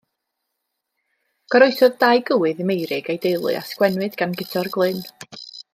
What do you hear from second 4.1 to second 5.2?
gan Guto'r Glyn.